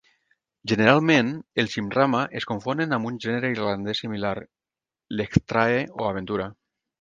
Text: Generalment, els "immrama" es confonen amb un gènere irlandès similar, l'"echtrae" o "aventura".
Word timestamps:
Generalment, 0.69 1.27
els 1.63 1.75
"immrama" 1.81 2.21
es 2.39 2.47
confonen 2.51 2.97
amb 2.97 3.09
un 3.11 3.19
gènere 3.27 3.51
irlandès 3.57 4.01
similar, 4.07 4.33
l'"echtrae" 5.19 5.85
o 6.01 6.11
"aventura". 6.15 6.51